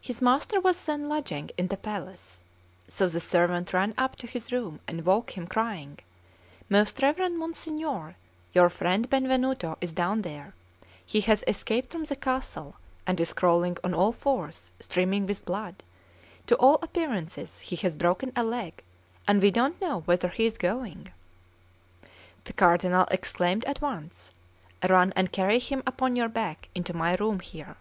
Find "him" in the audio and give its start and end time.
5.36-5.46, 25.58-25.82